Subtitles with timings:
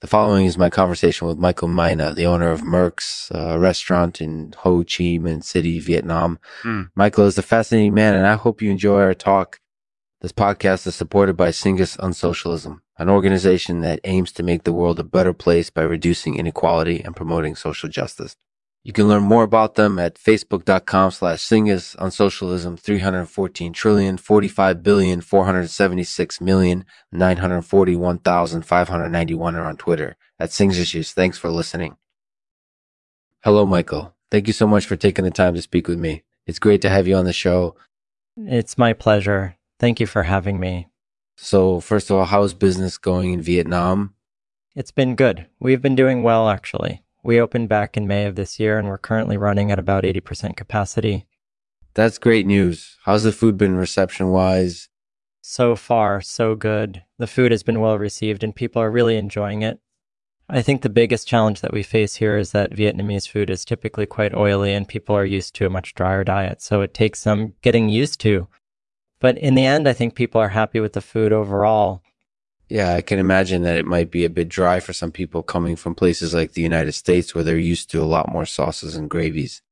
[0.00, 4.54] The following is my conversation with Michael Mina, the owner of Merks uh, restaurant in
[4.58, 6.38] Ho Chi Minh City, Vietnam.
[6.62, 6.90] Mm.
[6.94, 9.58] Michael is a fascinating man, and I hope you enjoy our talk.
[10.20, 15.00] This podcast is supported by Singus Unsocialism, an organization that aims to make the world
[15.00, 18.36] a better place by reducing inequality and promoting social justice.
[18.88, 25.20] You can learn more about them at facebook.com slash Singus Unsocialism 314 trillion 45 billion
[25.20, 31.12] 476 million 941,591 are on Twitter at Singus.
[31.12, 31.98] Thanks for listening.
[33.44, 34.14] Hello, Michael.
[34.30, 36.22] Thank you so much for taking the time to speak with me.
[36.46, 37.76] It's great to have you on the show.
[38.38, 39.58] It's my pleasure.
[39.78, 40.88] Thank you for having me.
[41.36, 44.14] So, first of all, how's business going in Vietnam?
[44.74, 45.46] It's been good.
[45.60, 47.02] We've been doing well, actually.
[47.22, 50.56] We opened back in May of this year and we're currently running at about 80%
[50.56, 51.26] capacity.
[51.94, 52.96] That's great news.
[53.04, 54.88] How's the food been reception wise?
[55.40, 57.02] So far, so good.
[57.18, 59.80] The food has been well received and people are really enjoying it.
[60.48, 64.06] I think the biggest challenge that we face here is that Vietnamese food is typically
[64.06, 66.62] quite oily and people are used to a much drier diet.
[66.62, 68.48] So it takes some getting used to.
[69.20, 72.02] But in the end, I think people are happy with the food overall.
[72.68, 75.74] Yeah, I can imagine that it might be a bit dry for some people coming
[75.74, 79.08] from places like the United States where they're used to a lot more sauces and
[79.08, 79.62] gravies.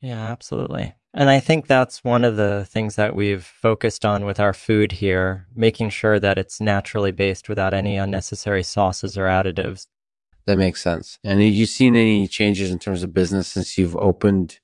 [0.00, 0.94] Yeah, absolutely.
[1.12, 4.92] And I think that's one of the things that we've focused on with our food
[4.92, 9.86] here, making sure that it's naturally based without any unnecessary sauces or additives.
[10.46, 11.18] That makes sense.
[11.24, 14.58] And have you seen any changes in terms of business since you've opened?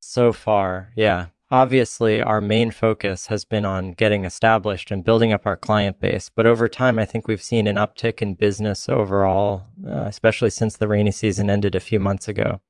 [0.00, 1.26] So far, yeah.
[1.50, 6.28] Obviously, our main focus has been on getting established and building up our client base.
[6.28, 10.76] But over time, I think we've seen an uptick in business overall, uh, especially since
[10.76, 12.60] the rainy season ended a few months ago.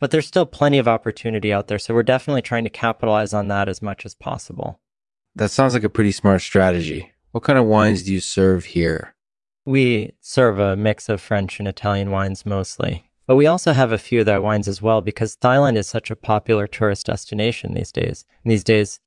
[0.00, 1.78] But there's still plenty of opportunity out there.
[1.78, 4.80] So we're definitely trying to capitalize on that as much as possible.
[5.36, 7.12] That sounds like a pretty smart strategy.
[7.30, 9.14] What kind of wines do you serve here?
[9.64, 13.05] We serve a mix of French and Italian wines mostly.
[13.26, 16.10] But we also have a few of their wines as well because Thailand is such
[16.10, 18.24] a popular tourist destination these days.
[18.44, 19.00] These days,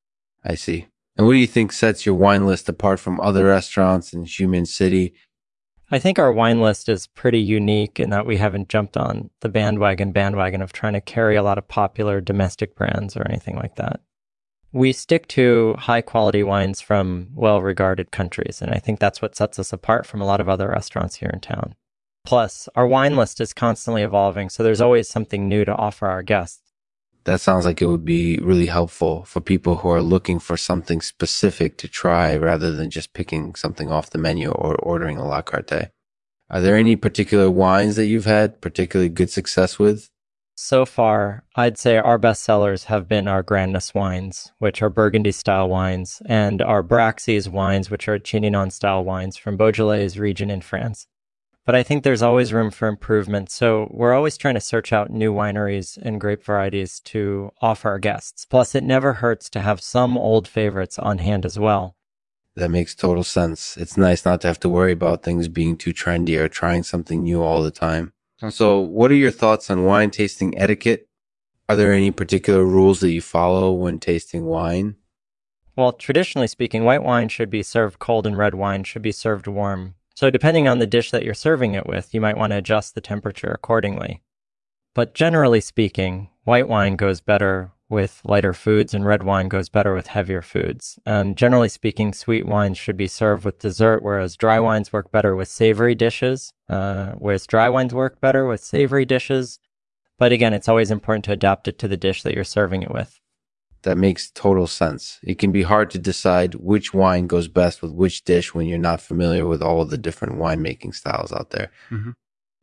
[0.44, 0.88] I see.
[1.18, 4.64] And what do you think sets your wine list apart from other restaurants in Chi
[4.64, 5.14] City?
[5.92, 9.50] I think our wine list is pretty unique in that we haven't jumped on the
[9.50, 13.76] bandwagon bandwagon of trying to carry a lot of popular domestic brands or anything like
[13.76, 14.00] that.
[14.72, 19.36] We stick to high quality wines from well regarded countries, and I think that's what
[19.36, 21.74] sets us apart from a lot of other restaurants here in town.
[22.30, 26.22] Plus, our wine list is constantly evolving, so there's always something new to offer our
[26.22, 26.62] guests.
[27.24, 31.02] That sounds like it would be really helpful for people who are looking for something
[31.02, 35.42] specific to try rather than just picking something off the menu or ordering a la
[35.42, 35.90] carte.
[36.52, 40.12] Are there any particular wines that you've had particularly good success with?
[40.54, 45.32] So far, I'd say our best sellers have been our Grandness wines, which are Burgundy
[45.32, 50.62] style wines, and our Braxis wines, which are Chinon style wines from Beaujolais region in
[50.62, 51.08] France
[51.70, 53.52] but I think there's always room for improvement.
[53.52, 58.00] So we're always trying to search out new wineries and grape varieties to offer our
[58.00, 58.44] guests.
[58.44, 61.96] Plus, it never hurts to have some old favorites on hand as well.
[62.56, 63.78] That makes total sense.
[63.78, 67.22] It's nice not to have to worry about things being too trendy or trying something
[67.22, 68.14] new all the time.
[68.50, 71.08] So, what are your thoughts on wine tasting etiquette?
[71.70, 74.96] Are there any particular rules that you follow when tasting wine?
[75.76, 79.46] Well, traditionally speaking, white wine should be served cold and red wine should be served
[79.46, 79.94] warm.
[80.20, 82.94] So, depending on the dish that you're serving it with, you might want to adjust
[82.94, 84.22] the temperature accordingly.
[84.94, 89.94] But generally speaking, white wine goes better with lighter foods and red wine goes better
[89.94, 91.00] with heavier foods.
[91.06, 95.38] And generally speaking, sweet wines should be served with dessert, whereas dry wines work better
[95.38, 99.58] with savory dishes, uh, whereas dry wines work better with savory dishes.
[100.18, 102.92] But again, it's always important to adapt it to the dish that you're serving it
[102.92, 103.22] with
[103.84, 105.20] that makes total sense.
[105.24, 108.78] It can be hard to decide which wine goes best with which dish when you're
[108.78, 111.72] not familiar with all of the different winemaking styles out there.
[111.90, 112.12] Mm-hmm.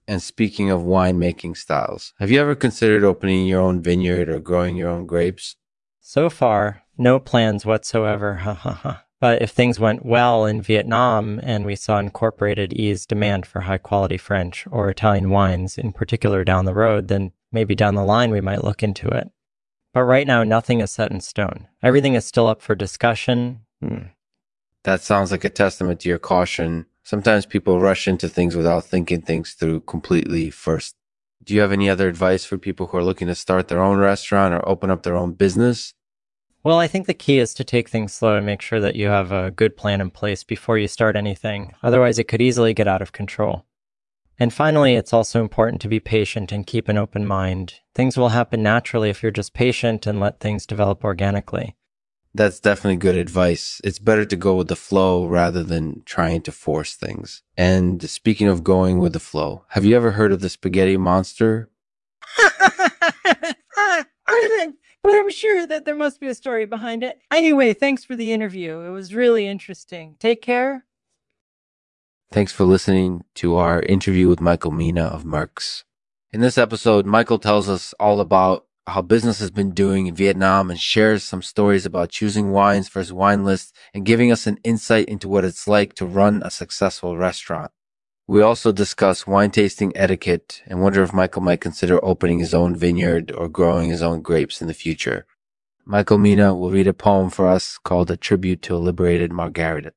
[0.09, 4.77] And speaking of winemaking styles, have you ever considered opening your own vineyard or growing
[4.77, 5.57] your own grapes?
[6.01, 8.37] So far, no plans whatsoever.
[8.37, 9.03] Ha ha ha.
[9.19, 13.79] But if things went well in Vietnam and we saw incorporated ease demand for high
[13.79, 18.31] quality French or Italian wines in particular down the road, then maybe down the line
[18.31, 19.31] we might look into it.
[19.97, 21.69] But right now, nothing is set in stone.
[21.83, 23.61] Everything is still up for discussion.
[23.83, 24.09] Hmm.
[24.85, 26.85] That sounds like a testament to your caution.
[27.03, 30.97] Sometimes people rush into things without thinking things through completely first.
[31.43, 33.97] Do you have any other advice for people who are looking to start their own
[33.97, 35.95] restaurant or open up their own business?
[36.63, 39.07] Well, I think the key is to take things slow and make sure that you
[39.07, 41.73] have a good plan in place before you start anything.
[41.83, 43.65] Otherwise, it could easily get out of control.
[44.39, 47.81] And finally, it's also important to be patient and keep an open mind.
[47.95, 51.75] Things will happen naturally if you're just patient and let things develop organically.
[52.35, 53.81] That's definitely good advice.
[53.83, 57.43] It's better to go with the flow rather than trying to force things.
[57.57, 61.71] And speaking of going with the flow, have you ever heard of the spaghetti monster?
[65.03, 67.21] but I'm sure that there must be a story behind it.
[67.31, 68.81] Anyway, thanks for the interview.
[68.81, 70.17] It was really interesting.
[70.19, 70.85] Take care.
[72.33, 75.85] Thanks for listening to our interview with Michael Mina of Merks.
[76.33, 80.71] In this episode, Michael tells us all about how business has been doing in Vietnam
[80.71, 84.59] and shares some stories about choosing wines for his wine list and giving us an
[84.65, 87.71] insight into what it's like to run a successful restaurant.
[88.27, 92.75] We also discuss wine tasting etiquette and wonder if Michael might consider opening his own
[92.75, 95.27] vineyard or growing his own grapes in the future.
[95.85, 99.93] Michael Mina will read a poem for us called A Tribute to a Liberated Margarita.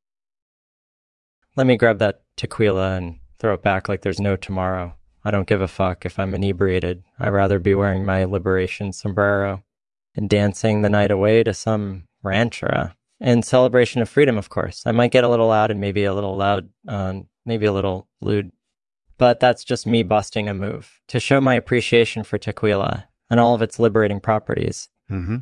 [1.60, 4.96] Let me grab that tequila and throw it back like there's no tomorrow.
[5.26, 7.04] I don't give a fuck if I'm inebriated.
[7.20, 9.66] I'd rather be wearing my liberation sombrero
[10.16, 14.84] and dancing the night away to some ranchera in celebration of freedom, of course.
[14.86, 17.16] I might get a little loud and maybe a little loud, uh,
[17.46, 18.54] maybe a little lewd,
[19.18, 23.54] but that's just me busting a move to show my appreciation for tequila and all
[23.54, 24.88] of its liberating properties.
[25.12, 25.40] Mm-hmm.